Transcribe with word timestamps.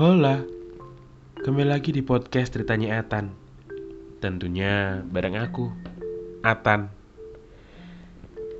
Hola, 0.00 0.40
kembali 1.44 1.76
lagi 1.76 1.92
di 1.92 2.00
podcast 2.00 2.56
ceritanya 2.56 3.04
Atan. 3.04 3.36
Tentunya 4.16 5.04
bareng 5.04 5.36
aku, 5.36 5.68
Atan. 6.40 6.88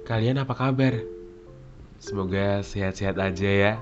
Kalian 0.05 0.45
apa 0.45 0.53
kabar? 0.53 1.01
Semoga 1.97 2.61
sehat-sehat 2.61 3.17
aja 3.17 3.49
ya. 3.49 3.73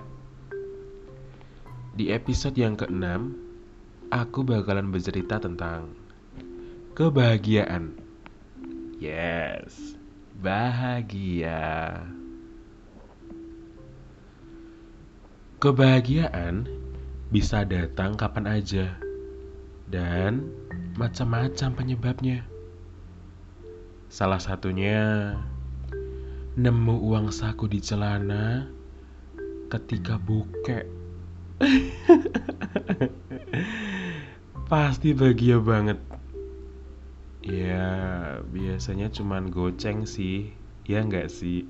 Di 1.98 2.14
episode 2.14 2.54
yang 2.54 2.78
keenam, 2.78 3.34
aku 4.14 4.46
bakalan 4.46 4.94
bercerita 4.94 5.42
tentang 5.42 5.90
kebahagiaan. 6.94 7.90
Yes, 9.02 9.98
bahagia. 10.38 12.06
Kebahagiaan 15.58 16.86
bisa 17.28 17.60
datang 17.68 18.16
kapan 18.16 18.48
aja 18.48 18.96
dan 19.84 20.48
macam-macam 20.96 21.70
penyebabnya. 21.76 22.48
Salah 24.08 24.40
satunya 24.40 25.36
nemu 26.56 26.96
uang 27.04 27.28
saku 27.28 27.68
di 27.68 27.84
celana 27.84 28.72
ketika 29.68 30.16
buke. 30.16 30.88
Pasti 34.72 35.12
bahagia 35.12 35.60
banget. 35.60 36.00
Ya, 37.44 37.88
biasanya 38.48 39.12
cuman 39.12 39.52
goceng 39.52 40.08
sih. 40.08 40.56
Ya 40.88 41.04
nggak 41.04 41.28
sih? 41.28 41.68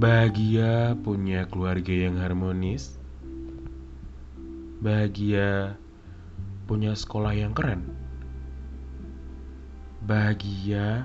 Bahagia 0.00 0.96
punya 1.04 1.44
keluarga 1.44 1.92
yang 1.92 2.16
harmonis. 2.16 2.96
Bahagia 4.80 5.76
punya 6.64 6.96
sekolah 6.96 7.36
yang 7.36 7.52
keren. 7.52 7.84
Bahagia 10.08 11.04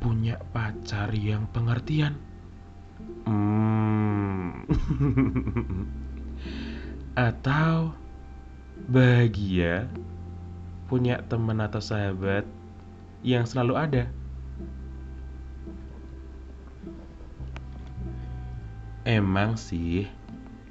punya 0.00 0.40
pacar 0.56 1.12
yang 1.12 1.44
pengertian. 1.52 2.16
Hmm. 3.28 4.64
Atau 7.28 7.92
bahagia 8.88 9.84
punya 10.88 11.20
teman 11.28 11.60
atau 11.60 11.84
sahabat 11.84 12.48
yang 13.20 13.44
selalu 13.44 13.76
ada. 13.76 14.08
Emang 19.04 19.60
sih, 19.60 20.08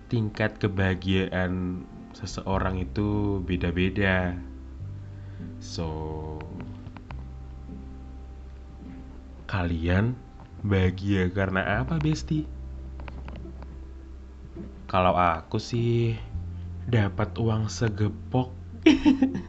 tingkat 0.09 0.57
kebahagiaan 0.57 1.85
seseorang 2.17 2.81
itu 2.81 3.37
beda-beda. 3.45 4.33
So, 5.61 6.41
kalian 9.45 10.17
bahagia 10.65 11.29
karena 11.29 11.85
apa, 11.85 12.01
Besti? 12.01 12.49
Kalau 14.89 15.13
aku 15.13 15.61
sih 15.61 16.17
dapat 16.89 17.37
uang 17.37 17.69
segepok. 17.69 18.49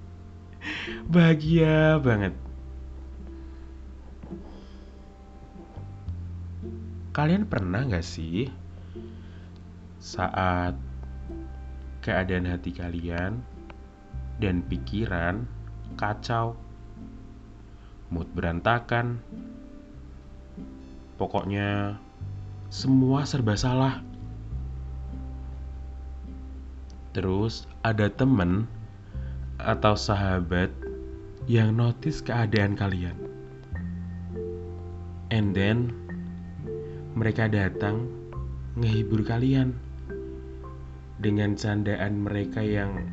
bahagia 1.14 1.96
banget. 2.04 2.36
Kalian 7.16 7.48
pernah 7.48 7.80
gak 7.88 8.04
sih 8.04 8.52
saat 10.02 10.76
keadaan 12.04 12.44
hati 12.44 12.74
kalian 12.76 13.40
dan 14.42 14.60
pikiran 14.68 15.48
kacau, 15.96 16.58
mood 18.12 18.28
berantakan, 18.36 19.22
pokoknya 21.16 21.96
semua 22.68 23.22
serba 23.24 23.54
salah. 23.54 24.02
Terus 27.14 27.70
ada 27.86 28.10
temen 28.10 28.66
atau 29.62 29.94
sahabat 29.94 30.68
yang 31.46 31.78
notice 31.78 32.18
keadaan 32.18 32.74
kalian. 32.74 33.14
And 35.30 35.54
then 35.54 35.94
mereka 37.14 37.46
datang 37.46 38.10
ngehibur 38.74 39.22
kalian 39.22 39.78
dengan 41.22 41.54
candaan 41.54 42.26
mereka 42.26 42.58
yang 42.58 43.06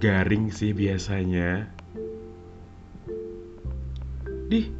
garing 0.00 0.48
sih 0.48 0.72
biasanya. 0.72 1.68
Dih, 4.48 4.72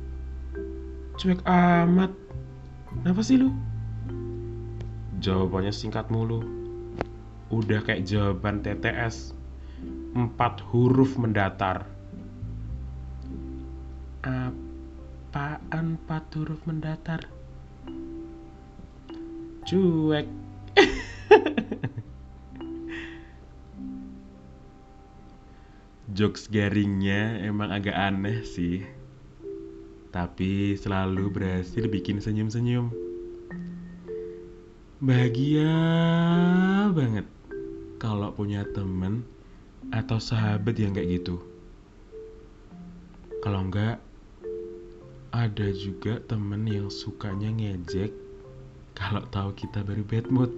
cuek 1.20 1.44
amat. 1.44 2.16
Kenapa 2.90 3.20
sih 3.22 3.38
lu? 3.38 3.52
Jawabannya 5.20 5.70
singkat 5.70 6.08
mulu. 6.08 6.42
Udah 7.52 7.84
kayak 7.84 8.08
jawaban 8.08 8.64
TTS. 8.64 9.36
Empat 10.16 10.64
huruf 10.72 11.20
mendatar. 11.20 11.84
Apaan 14.24 16.00
empat 16.00 16.24
huruf 16.34 16.64
mendatar? 16.64 17.39
Cuek. 19.70 20.26
jokes 26.10 26.50
garingnya 26.50 27.38
emang 27.38 27.70
agak 27.70 27.94
aneh 27.94 28.42
sih. 28.42 28.82
Tapi 30.10 30.74
selalu 30.74 31.30
berhasil 31.30 31.86
bikin 31.86 32.18
senyum-senyum. 32.18 32.90
Bahagia 34.98 35.70
banget 36.90 37.30
kalau 38.02 38.34
punya 38.34 38.66
temen 38.74 39.22
atau 39.94 40.18
sahabat 40.18 40.74
yang 40.82 40.98
kayak 40.98 41.22
gitu. 41.22 41.38
Kalau 43.38 43.70
enggak 43.70 44.02
ada 45.30 45.70
juga 45.78 46.18
temen 46.26 46.66
yang 46.66 46.90
sukanya 46.90 47.54
ngejek 47.54 48.29
kalau 49.00 49.24
tahu 49.32 49.50
kita 49.56 49.80
baru 49.80 50.04
bad 50.04 50.26
mood 50.28 50.52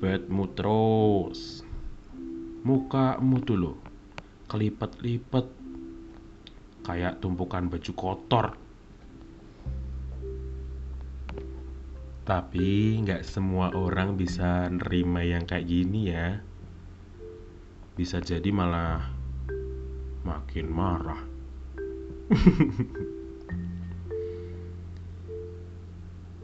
bad 0.00 0.24
mood 0.32 0.56
terus 0.56 1.60
mukamu 2.64 3.36
tuh 3.44 3.56
lo 3.60 3.72
kelipet-lipet 4.50 5.46
kayak 6.82 7.22
tumpukan 7.22 7.70
baju 7.70 7.92
kotor. 7.94 8.46
Tapi 12.26 12.98
nggak 13.02 13.22
semua 13.22 13.70
orang 13.74 14.18
bisa 14.18 14.66
nerima 14.66 15.22
yang 15.22 15.46
kayak 15.46 15.70
gini 15.70 16.10
ya. 16.10 16.42
Bisa 17.94 18.18
jadi 18.18 18.50
malah 18.50 19.06
makin 20.26 20.66
marah. 20.66 21.22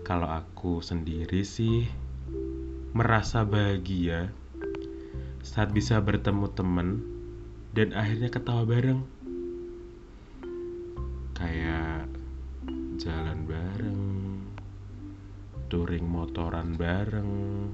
Kalau 0.06 0.30
aku 0.30 0.78
sendiri 0.78 1.42
sih 1.42 1.82
merasa 2.94 3.42
bahagia 3.42 4.30
saat 5.42 5.74
bisa 5.74 5.98
bertemu 5.98 6.46
temen 6.54 7.02
dan 7.74 7.90
akhirnya 7.90 8.30
ketawa 8.30 8.62
bareng. 8.62 9.02
Kayak 11.34 12.06
jalan 13.02 13.50
bareng 13.50 14.02
touring 15.66 16.06
motoran 16.06 16.78
bareng 16.78 17.66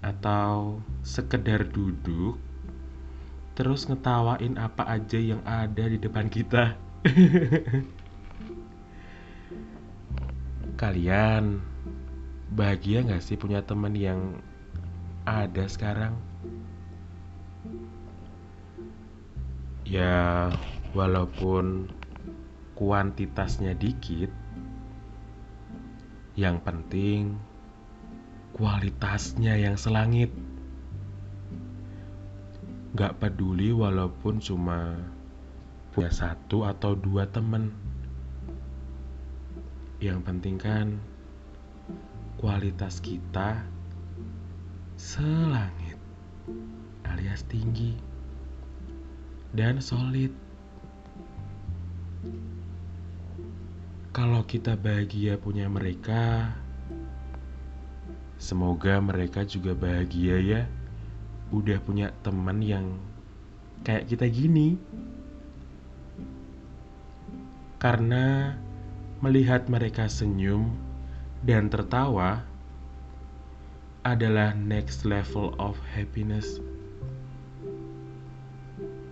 atau 0.00 0.80
sekedar 1.04 1.68
duduk 1.68 2.40
terus 3.52 3.84
ngetawain 3.84 4.56
apa 4.56 4.88
aja 4.88 5.20
yang 5.20 5.44
ada 5.44 5.84
di 5.84 6.00
depan 6.00 6.32
kita 6.32 6.80
kalian 10.80 11.60
bahagia 12.56 13.04
gak 13.04 13.20
sih 13.20 13.36
punya 13.36 13.60
teman 13.60 13.92
yang 13.92 14.40
ada 15.28 15.68
sekarang. 15.68 16.16
Ya, 19.84 20.48
walaupun 20.96 21.92
kuantitasnya 22.80 23.76
dikit, 23.76 24.32
yang 26.32 26.64
penting 26.64 27.36
kualitasnya 28.56 29.60
yang 29.60 29.76
selangit. 29.76 30.32
Gak 32.96 33.20
peduli 33.20 33.70
walaupun 33.70 34.40
cuma 34.40 34.96
punya 35.92 36.08
satu 36.08 36.64
atau 36.64 36.96
dua 36.96 37.28
temen. 37.28 37.89
Yang 40.00 40.20
penting 40.24 40.56
kan 40.56 40.96
kualitas 42.40 43.04
kita 43.04 43.60
selangit 44.96 46.00
alias 47.04 47.44
tinggi 47.44 48.00
dan 49.52 49.76
solid. 49.76 50.32
Kalau 54.16 54.40
kita 54.48 54.72
bahagia 54.80 55.36
punya 55.36 55.68
mereka, 55.68 56.48
semoga 58.40 59.04
mereka 59.04 59.44
juga 59.44 59.76
bahagia 59.76 60.40
ya. 60.40 60.62
Udah 61.52 61.76
punya 61.76 62.08
teman 62.24 62.64
yang 62.64 62.96
kayak 63.84 64.08
kita 64.08 64.24
gini. 64.32 64.80
Karena 67.76 68.56
melihat 69.20 69.68
mereka 69.68 70.08
senyum 70.08 70.72
dan 71.44 71.68
tertawa 71.68 72.44
adalah 74.00 74.56
next 74.56 75.04
level 75.04 75.52
of 75.60 75.76
happiness. 75.92 76.56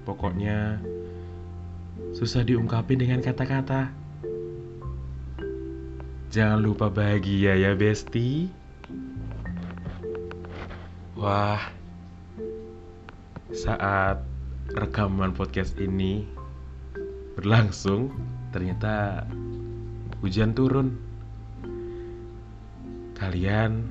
Pokoknya 0.09 0.81
susah 2.17 2.41
diungkapin 2.41 3.05
dengan 3.05 3.21
kata-kata. 3.21 3.93
Jangan 6.33 6.61
lupa 6.61 6.89
bahagia 6.89 7.57
ya, 7.61 7.77
Besti. 7.77 8.49
Wah, 11.21 11.61
saat 13.53 14.25
rekaman 14.73 15.37
podcast 15.37 15.77
ini 15.77 16.25
berlangsung, 17.37 18.13
ternyata 18.53 19.29
hujan 20.23 20.55
turun. 20.55 20.99
Kalian 23.19 23.87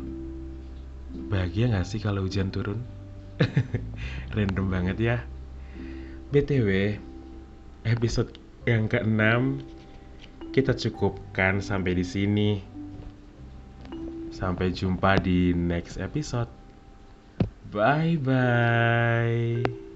bahagia 1.28 1.72
gak 1.72 1.88
sih 1.88 2.00
kalau 2.00 2.24
hujan 2.24 2.52
turun? 2.52 2.84
Random 4.36 4.68
banget 4.68 4.98
ya. 4.98 5.18
BTW, 6.32 7.00
episode 7.88 8.36
yang 8.68 8.92
ke-6 8.92 9.64
kita 10.52 10.74
cukupkan 10.74 11.64
sampai 11.64 11.96
di 11.96 12.06
sini. 12.06 12.52
Sampai 14.34 14.76
jumpa 14.76 15.22
di 15.22 15.56
next 15.56 16.02
episode. 16.02 16.52
Bye 17.72 18.18
bye. 18.20 19.87